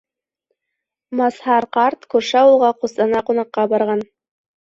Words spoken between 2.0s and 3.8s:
күрше ауылға ҡустыһына ҡунаҡҡа